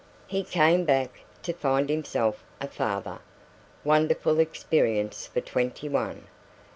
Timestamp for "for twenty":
5.27-5.89